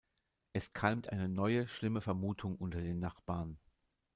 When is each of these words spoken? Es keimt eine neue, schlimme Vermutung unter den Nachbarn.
Es 0.51 0.73
keimt 0.73 1.09
eine 1.11 1.29
neue, 1.29 1.67
schlimme 1.67 2.01
Vermutung 2.01 2.55
unter 2.55 2.81
den 2.81 2.97
Nachbarn. 2.97 3.59